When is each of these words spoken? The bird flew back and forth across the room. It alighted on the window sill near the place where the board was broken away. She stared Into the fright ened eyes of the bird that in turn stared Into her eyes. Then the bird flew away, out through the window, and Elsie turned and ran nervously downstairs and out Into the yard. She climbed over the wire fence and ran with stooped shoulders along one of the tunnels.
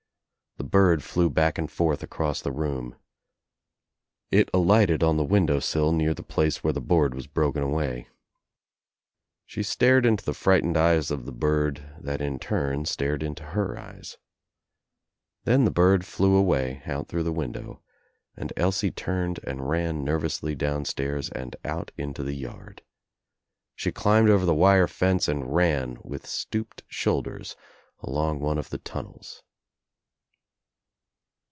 The 0.57 0.67
bird 0.77 1.03
flew 1.03 1.29
back 1.29 1.57
and 1.57 1.71
forth 1.71 2.03
across 2.03 2.39
the 2.39 2.51
room. 2.51 2.95
It 4.29 4.47
alighted 4.53 5.01
on 5.01 5.17
the 5.17 5.23
window 5.23 5.59
sill 5.59 5.91
near 5.91 6.13
the 6.13 6.21
place 6.23 6.63
where 6.63 6.71
the 6.73 6.79
board 6.79 7.15
was 7.15 7.25
broken 7.25 7.63
away. 7.63 8.09
She 9.47 9.63
stared 9.63 10.05
Into 10.05 10.23
the 10.23 10.35
fright 10.35 10.63
ened 10.63 10.77
eyes 10.77 11.09
of 11.09 11.25
the 11.25 11.31
bird 11.31 11.95
that 11.99 12.21
in 12.21 12.37
turn 12.37 12.85
stared 12.85 13.23
Into 13.23 13.43
her 13.43 13.77
eyes. 13.79 14.17
Then 15.45 15.65
the 15.65 15.71
bird 15.71 16.05
flew 16.05 16.35
away, 16.35 16.83
out 16.85 17.07
through 17.07 17.23
the 17.23 17.33
window, 17.33 17.81
and 18.37 18.53
Elsie 18.55 18.91
turned 18.91 19.39
and 19.43 19.67
ran 19.67 20.03
nervously 20.03 20.53
downstairs 20.53 21.29
and 21.31 21.55
out 21.65 21.91
Into 21.97 22.23
the 22.23 22.35
yard. 22.35 22.83
She 23.73 23.91
climbed 23.91 24.29
over 24.29 24.45
the 24.45 24.53
wire 24.55 24.87
fence 24.87 25.27
and 25.27 25.55
ran 25.55 25.97
with 26.03 26.27
stooped 26.27 26.83
shoulders 26.87 27.55
along 27.99 28.39
one 28.41 28.59
of 28.59 28.69
the 28.69 28.77
tunnels. 28.79 29.41